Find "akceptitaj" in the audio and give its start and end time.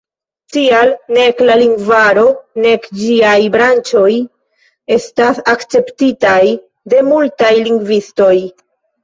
5.55-6.41